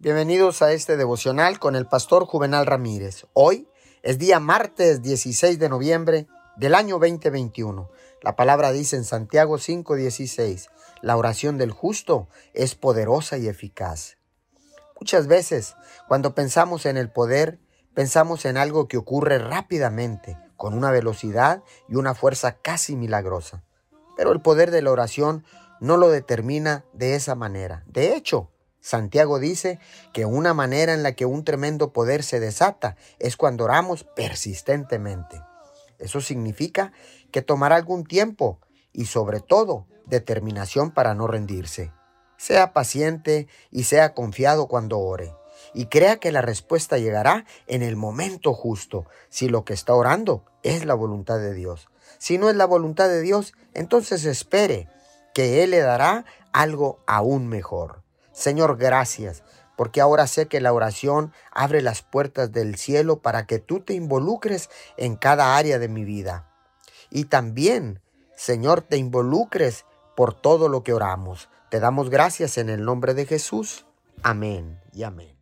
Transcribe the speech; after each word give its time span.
Bienvenidos 0.00 0.62
a 0.62 0.70
este 0.70 0.96
devocional 0.96 1.58
con 1.58 1.74
el 1.74 1.84
pastor 1.88 2.24
Juvenal 2.24 2.66
Ramírez. 2.66 3.26
Hoy 3.32 3.68
es 4.02 4.16
día 4.16 4.38
martes 4.38 5.02
16 5.02 5.58
de 5.58 5.68
noviembre 5.68 6.28
del 6.56 6.76
año 6.76 7.00
2021. 7.00 7.90
La 8.22 8.36
palabra 8.36 8.70
dice 8.70 8.94
en 8.94 9.02
Santiago 9.02 9.58
5:16, 9.58 10.68
la 11.02 11.16
oración 11.16 11.58
del 11.58 11.72
justo 11.72 12.28
es 12.54 12.76
poderosa 12.76 13.38
y 13.38 13.48
eficaz. 13.48 14.18
Muchas 15.00 15.26
veces, 15.26 15.74
cuando 16.06 16.32
pensamos 16.32 16.86
en 16.86 16.96
el 16.96 17.10
poder, 17.10 17.58
pensamos 17.92 18.44
en 18.44 18.56
algo 18.56 18.86
que 18.86 18.98
ocurre 18.98 19.40
rápidamente, 19.40 20.38
con 20.56 20.74
una 20.74 20.92
velocidad 20.92 21.64
y 21.88 21.96
una 21.96 22.14
fuerza 22.14 22.58
casi 22.58 22.94
milagrosa. 22.94 23.64
Pero 24.16 24.30
el 24.30 24.42
poder 24.42 24.70
de 24.70 24.80
la 24.80 24.92
oración 24.92 25.44
no 25.80 25.96
lo 25.96 26.08
determina 26.08 26.84
de 26.92 27.16
esa 27.16 27.34
manera. 27.34 27.82
De 27.88 28.14
hecho, 28.14 28.52
Santiago 28.88 29.38
dice 29.38 29.78
que 30.14 30.24
una 30.24 30.54
manera 30.54 30.94
en 30.94 31.02
la 31.02 31.12
que 31.12 31.26
un 31.26 31.44
tremendo 31.44 31.92
poder 31.92 32.22
se 32.22 32.40
desata 32.40 32.96
es 33.18 33.36
cuando 33.36 33.64
oramos 33.64 34.04
persistentemente. 34.04 35.42
Eso 35.98 36.22
significa 36.22 36.94
que 37.30 37.42
tomará 37.42 37.76
algún 37.76 38.06
tiempo 38.06 38.60
y 38.94 39.04
sobre 39.04 39.40
todo 39.40 39.86
determinación 40.06 40.90
para 40.90 41.12
no 41.12 41.26
rendirse. 41.26 41.92
Sea 42.38 42.72
paciente 42.72 43.46
y 43.70 43.84
sea 43.84 44.14
confiado 44.14 44.68
cuando 44.68 44.98
ore. 45.00 45.34
Y 45.74 45.88
crea 45.88 46.16
que 46.16 46.32
la 46.32 46.40
respuesta 46.40 46.96
llegará 46.96 47.44
en 47.66 47.82
el 47.82 47.94
momento 47.94 48.54
justo, 48.54 49.04
si 49.28 49.50
lo 49.50 49.66
que 49.66 49.74
está 49.74 49.92
orando 49.92 50.46
es 50.62 50.86
la 50.86 50.94
voluntad 50.94 51.38
de 51.38 51.52
Dios. 51.52 51.90
Si 52.16 52.38
no 52.38 52.48
es 52.48 52.56
la 52.56 52.64
voluntad 52.64 53.10
de 53.10 53.20
Dios, 53.20 53.52
entonces 53.74 54.24
espere 54.24 54.88
que 55.34 55.62
Él 55.62 55.72
le 55.72 55.80
dará 55.80 56.24
algo 56.54 57.00
aún 57.06 57.48
mejor. 57.48 58.07
Señor, 58.38 58.76
gracias, 58.76 59.42
porque 59.76 60.00
ahora 60.00 60.28
sé 60.28 60.46
que 60.46 60.60
la 60.60 60.72
oración 60.72 61.32
abre 61.50 61.82
las 61.82 62.02
puertas 62.02 62.52
del 62.52 62.76
cielo 62.76 63.18
para 63.18 63.46
que 63.46 63.58
tú 63.58 63.80
te 63.80 63.94
involucres 63.94 64.70
en 64.96 65.16
cada 65.16 65.56
área 65.56 65.80
de 65.80 65.88
mi 65.88 66.04
vida. 66.04 66.48
Y 67.10 67.24
también, 67.24 68.00
Señor, 68.36 68.82
te 68.82 68.96
involucres 68.96 69.86
por 70.16 70.34
todo 70.34 70.68
lo 70.68 70.84
que 70.84 70.92
oramos. 70.92 71.48
Te 71.68 71.80
damos 71.80 72.10
gracias 72.10 72.58
en 72.58 72.68
el 72.68 72.84
nombre 72.84 73.12
de 73.12 73.26
Jesús. 73.26 73.86
Amén 74.22 74.80
y 74.92 75.02
amén. 75.02 75.37